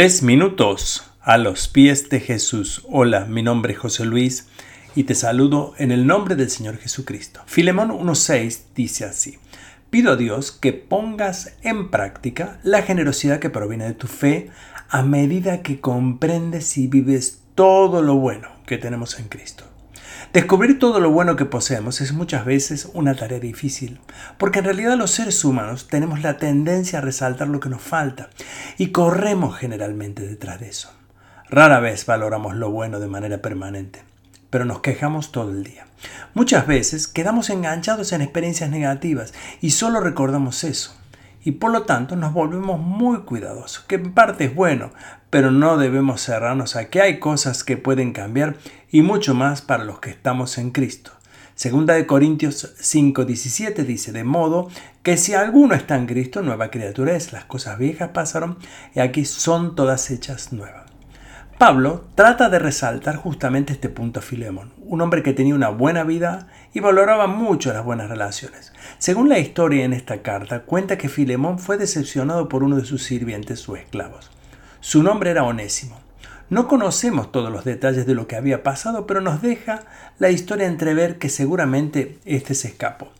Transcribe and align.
Tres 0.00 0.22
minutos 0.22 1.04
a 1.20 1.36
los 1.36 1.68
pies 1.68 2.08
de 2.08 2.20
Jesús. 2.20 2.86
Hola, 2.88 3.26
mi 3.26 3.42
nombre 3.42 3.74
es 3.74 3.78
José 3.78 4.06
Luis 4.06 4.46
y 4.94 5.04
te 5.04 5.14
saludo 5.14 5.74
en 5.76 5.92
el 5.92 6.06
nombre 6.06 6.36
del 6.36 6.48
Señor 6.48 6.78
Jesucristo. 6.78 7.42
Filemón 7.44 7.90
1.6 7.90 8.62
dice 8.74 9.04
así. 9.04 9.36
Pido 9.90 10.12
a 10.12 10.16
Dios 10.16 10.52
que 10.52 10.72
pongas 10.72 11.54
en 11.60 11.90
práctica 11.90 12.60
la 12.62 12.80
generosidad 12.80 13.40
que 13.40 13.50
proviene 13.50 13.84
de 13.84 13.92
tu 13.92 14.06
fe 14.06 14.48
a 14.88 15.02
medida 15.02 15.60
que 15.60 15.80
comprendes 15.80 16.78
y 16.78 16.86
vives 16.86 17.42
todo 17.54 18.00
lo 18.00 18.14
bueno 18.14 18.48
que 18.64 18.78
tenemos 18.78 19.18
en 19.18 19.28
Cristo. 19.28 19.64
Descubrir 20.32 20.78
todo 20.78 21.00
lo 21.00 21.10
bueno 21.10 21.34
que 21.34 21.44
poseemos 21.44 22.00
es 22.00 22.12
muchas 22.12 22.44
veces 22.44 22.88
una 22.94 23.16
tarea 23.16 23.40
difícil, 23.40 23.98
porque 24.38 24.60
en 24.60 24.66
realidad 24.66 24.96
los 24.96 25.10
seres 25.10 25.44
humanos 25.44 25.88
tenemos 25.88 26.22
la 26.22 26.36
tendencia 26.36 27.00
a 27.00 27.02
resaltar 27.02 27.48
lo 27.48 27.58
que 27.58 27.68
nos 27.68 27.82
falta 27.82 28.30
y 28.78 28.92
corremos 28.92 29.58
generalmente 29.58 30.24
detrás 30.24 30.60
de 30.60 30.68
eso. 30.68 30.92
Rara 31.48 31.80
vez 31.80 32.06
valoramos 32.06 32.54
lo 32.54 32.70
bueno 32.70 33.00
de 33.00 33.08
manera 33.08 33.38
permanente, 33.38 34.04
pero 34.50 34.64
nos 34.64 34.82
quejamos 34.82 35.32
todo 35.32 35.50
el 35.50 35.64
día. 35.64 35.88
Muchas 36.34 36.64
veces 36.64 37.08
quedamos 37.08 37.50
enganchados 37.50 38.12
en 38.12 38.22
experiencias 38.22 38.70
negativas 38.70 39.34
y 39.60 39.70
solo 39.70 39.98
recordamos 39.98 40.62
eso 40.62 40.94
y 41.42 41.52
por 41.52 41.70
lo 41.72 41.82
tanto 41.82 42.16
nos 42.16 42.32
volvemos 42.32 42.80
muy 42.80 43.20
cuidadosos, 43.20 43.84
que 43.84 43.96
en 43.96 44.12
parte 44.12 44.44
es 44.44 44.54
bueno, 44.54 44.92
pero 45.30 45.50
no 45.50 45.76
debemos 45.76 46.22
cerrarnos 46.22 46.76
a 46.76 46.90
que 46.90 47.00
hay 47.00 47.18
cosas 47.18 47.64
que 47.64 47.76
pueden 47.76 48.12
cambiar 48.12 48.56
y 48.90 49.02
mucho 49.02 49.34
más 49.34 49.62
para 49.62 49.84
los 49.84 50.00
que 50.00 50.10
estamos 50.10 50.58
en 50.58 50.70
Cristo. 50.70 51.12
Segunda 51.54 51.94
de 51.94 52.06
Corintios 52.06 52.74
5:17 52.80 53.84
dice, 53.84 54.12
de 54.12 54.24
modo 54.24 54.68
que 55.02 55.16
si 55.16 55.34
alguno 55.34 55.74
está 55.74 55.96
en 55.96 56.06
Cristo, 56.06 56.42
nueva 56.42 56.70
criatura 56.70 57.14
es, 57.14 57.32
las 57.32 57.44
cosas 57.44 57.78
viejas 57.78 58.10
pasaron 58.14 58.58
y 58.94 59.00
aquí 59.00 59.24
son 59.24 59.74
todas 59.74 60.10
hechas 60.10 60.52
nuevas. 60.52 60.90
Pablo 61.58 62.06
trata 62.14 62.48
de 62.48 62.58
resaltar 62.58 63.16
justamente 63.16 63.74
este 63.74 63.90
punto 63.90 64.20
a 64.20 64.22
Filemón, 64.22 64.72
un 64.90 65.00
hombre 65.02 65.22
que 65.22 65.32
tenía 65.32 65.54
una 65.54 65.68
buena 65.68 66.02
vida 66.02 66.48
y 66.74 66.80
valoraba 66.80 67.28
mucho 67.28 67.72
las 67.72 67.84
buenas 67.84 68.10
relaciones. 68.10 68.72
Según 68.98 69.28
la 69.28 69.38
historia 69.38 69.84
en 69.84 69.92
esta 69.92 70.20
carta, 70.20 70.62
cuenta 70.62 70.98
que 70.98 71.08
Filemón 71.08 71.60
fue 71.60 71.78
decepcionado 71.78 72.48
por 72.48 72.64
uno 72.64 72.74
de 72.74 72.84
sus 72.84 73.04
sirvientes 73.04 73.68
o 73.68 73.76
esclavos. 73.76 74.32
Su 74.80 75.04
nombre 75.04 75.30
era 75.30 75.44
Onésimo. 75.44 76.00
No 76.48 76.66
conocemos 76.66 77.30
todos 77.30 77.52
los 77.52 77.64
detalles 77.64 78.04
de 78.04 78.16
lo 78.16 78.26
que 78.26 78.34
había 78.34 78.64
pasado, 78.64 79.06
pero 79.06 79.20
nos 79.20 79.40
deja 79.40 79.84
la 80.18 80.30
historia 80.30 80.66
entrever 80.66 81.18
que 81.18 81.28
seguramente 81.28 82.18
este 82.24 82.56
se 82.56 82.66
escapó. 82.66 83.12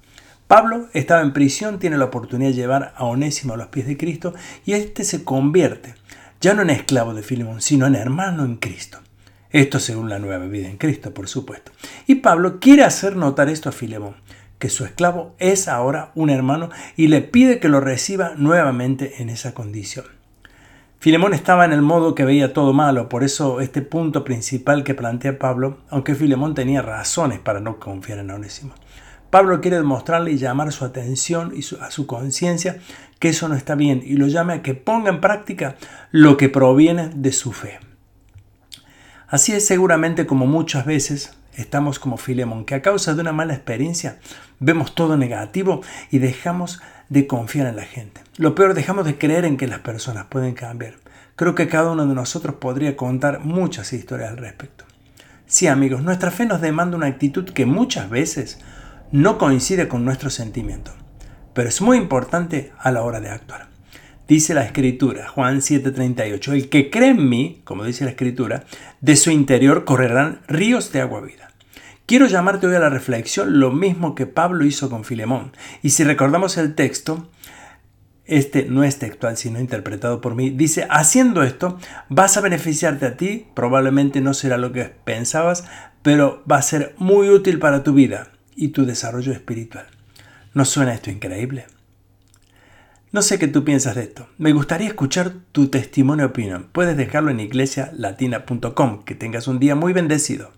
Pablo 0.49 0.89
estaba 0.93 1.23
en 1.23 1.33
prisión, 1.33 1.79
tiene 1.79 1.99
la 1.99 2.07
oportunidad 2.07 2.51
de 2.51 2.57
llevar 2.57 2.95
a 2.97 3.05
Onésimo 3.05 3.55
a 3.55 3.57
los 3.57 3.69
pies 3.69 3.87
de 3.87 3.97
Cristo 3.97 4.35
y 4.67 4.73
este 4.73 5.05
se 5.05 5.23
convierte 5.23 5.95
ya 6.41 6.53
no 6.53 6.63
en 6.63 6.71
esclavo 6.71 7.15
de 7.15 7.23
Filemón, 7.23 7.61
sino 7.61 7.87
en 7.87 7.95
hermano 7.95 8.45
en 8.45 8.57
Cristo. 8.57 8.99
Esto 9.53 9.81
según 9.81 10.09
la 10.09 10.19
nueva 10.19 10.47
vida 10.47 10.69
en 10.69 10.77
Cristo, 10.77 11.13
por 11.13 11.29
supuesto. 11.29 11.73
Y 12.07 12.17
Pablo 12.17 12.61
quiere 12.61 12.85
hacer 12.85 13.17
notar 13.17 13.49
esto 13.49 13.69
a 13.69 13.73
Filemón, 13.73 14.15
que 14.59 14.69
su 14.69 14.85
esclavo 14.85 15.35
es 15.39 15.67
ahora 15.67 16.13
un 16.15 16.31
hermano 16.31 16.71
y 16.97 17.09
le 17.09 17.21
pide 17.21 17.59
que 17.59 17.69
lo 17.69 17.81
reciba 17.81 18.35
nuevamente 18.37 19.23
en 19.23 19.29
esa 19.29 19.53
condición. 19.53 20.05
Filemón 21.01 21.33
estaba 21.33 21.65
en 21.65 21.73
el 21.73 21.83
modo 21.83 22.15
que 22.15 22.27
veía 22.27 22.53
todo 22.53 22.75
malo, 22.75 23.09
por 23.09 23.25
eso 23.25 23.61
este 23.61 23.81
punto 23.81 24.23
principal 24.23 24.85
que 24.85 24.95
plantea 24.95 25.39
Pablo, 25.39 25.79
aunque 25.89 26.15
Filemón 26.15 26.55
tenía 26.55 26.83
razones 26.83 27.39
para 27.41 27.59
no 27.59 27.81
confiar 27.81 28.19
en 28.19 28.31
Onésimo. 28.31 28.75
Pablo 29.31 29.61
quiere 29.61 29.79
demostrarle 29.79 30.33
y 30.33 30.37
llamar 30.37 30.73
su 30.73 30.85
atención 30.85 31.53
y 31.57 31.61
a 31.81 31.91
su 31.91 32.07
conciencia 32.07 32.79
que 33.19 33.31
eso 33.31 33.49
no 33.49 33.55
está 33.55 33.75
bien 33.77 34.03
y 34.05 34.15
lo 34.15 34.27
llama 34.27 34.55
a 34.55 34.63
que 34.63 34.75
ponga 34.75 35.09
en 35.09 35.21
práctica 35.21 35.77
lo 36.11 36.37
que 36.37 36.49
proviene 36.49 37.11
de 37.15 37.33
su 37.33 37.53
fe. 37.53 37.79
Así 39.31 39.53
es 39.53 39.65
seguramente 39.65 40.27
como 40.27 40.47
muchas 40.47 40.85
veces 40.85 41.37
estamos 41.55 42.01
como 42.01 42.17
Filemón, 42.17 42.65
que 42.65 42.75
a 42.75 42.83
causa 42.83 43.15
de 43.15 43.21
una 43.21 43.33
mala 43.33 43.55
experiencia 43.55 44.19
vemos 44.59 44.97
todo 44.97 45.17
negativo 45.17 45.83
y 46.11 46.19
dejamos 46.19 46.83
de 47.09 47.29
confiar 47.29 47.69
en 47.69 47.77
la 47.77 47.85
gente. 47.85 48.23
Lo 48.39 48.57
peor, 48.57 48.75
dejamos 48.75 49.05
de 49.05 49.19
creer 49.19 49.45
en 49.45 49.57
que 49.57 49.69
las 49.69 49.81
personas 49.81 50.27
pueden 50.27 50.55
cambiar. 50.55 50.95
Creo 51.37 51.55
que 51.55 51.69
cada 51.69 51.93
uno 51.93 52.07
de 52.07 52.15
nosotros 52.15 52.57
podría 52.57 52.97
contar 52.97 53.39
muchas 53.39 53.93
historias 53.93 54.31
al 54.31 54.39
respecto. 54.39 54.85
Sí, 55.47 55.69
amigos, 55.69 56.03
nuestra 56.03 56.33
fe 56.33 56.45
nos 56.45 56.61
demanda 56.61 56.97
una 56.97 57.07
actitud 57.07 57.45
que 57.45 57.67
muchas 57.67 58.11
veces 58.11 58.59
no 59.13 59.39
coincide 59.39 59.87
con 59.87 60.05
nuestro 60.05 60.31
sentimiento, 60.31 60.93
pero 61.55 61.69
es 61.69 61.81
muy 61.81 61.99
importante 61.99 62.73
a 62.79 62.91
la 62.91 63.03
hora 63.03 63.21
de 63.21 63.31
actuar. 63.31 63.70
Dice 64.31 64.55
la 64.55 64.63
escritura, 64.63 65.27
Juan 65.27 65.61
7:38, 65.61 66.53
el 66.53 66.69
que 66.69 66.89
cree 66.89 67.09
en 67.09 67.29
mí, 67.29 67.63
como 67.65 67.83
dice 67.83 68.05
la 68.05 68.13
escritura, 68.13 68.63
de 69.01 69.17
su 69.17 69.33
interior 69.33 69.85
correrán 69.85 70.43
ríos 70.47 70.93
de 70.93 71.01
agua 71.01 71.21
vida. 71.21 71.51
Quiero 72.07 72.27
llamarte 72.27 72.69
hoy 72.69 72.77
a 72.77 72.79
la 72.79 72.91
reflexión 72.91 73.59
lo 73.59 73.73
mismo 73.73 74.15
que 74.15 74.27
Pablo 74.27 74.65
hizo 74.65 74.89
con 74.89 75.03
Filemón. 75.03 75.51
Y 75.83 75.91
si 75.91 76.05
recordamos 76.05 76.59
el 76.59 76.77
texto, 76.77 77.29
este 78.25 78.67
no 78.67 78.85
es 78.85 79.01
textual, 79.01 79.37
sino 79.37 79.59
interpretado 79.59 80.21
por 80.21 80.37
mí, 80.37 80.51
dice, 80.51 80.87
haciendo 80.89 81.43
esto, 81.43 81.81
vas 82.09 82.37
a 82.37 82.41
beneficiarte 82.41 83.07
a 83.07 83.17
ti, 83.17 83.49
probablemente 83.55 84.21
no 84.21 84.33
será 84.33 84.59
lo 84.59 84.71
que 84.71 84.85
pensabas, 84.85 85.65
pero 86.03 86.45
va 86.49 86.59
a 86.59 86.63
ser 86.63 86.95
muy 86.99 87.31
útil 87.31 87.59
para 87.59 87.83
tu 87.83 87.95
vida 87.95 88.31
y 88.55 88.69
tu 88.69 88.87
desarrollo 88.87 89.33
espiritual. 89.33 89.87
¿No 90.55 90.65
suena 90.65 90.95
esto 90.95 91.11
increíble? 91.11 91.67
No 93.13 93.23
sé 93.23 93.41
qué 93.41 93.49
tú 93.49 93.65
piensas 93.65 93.97
de 93.97 94.03
esto. 94.03 94.29
Me 94.39 94.53
gustaría 94.53 94.87
escuchar 94.87 95.33
tu 95.51 95.67
testimonio 95.67 96.27
opinión. 96.27 96.69
Puedes 96.71 96.97
dejarlo 96.97 97.33
en 97.33 97.41
iglesialatina.com. 97.41 99.03
Que 99.03 99.17
tengas 99.17 99.49
un 99.49 99.59
día 99.59 99.75
muy 99.75 99.93
bendecido. 99.93 100.53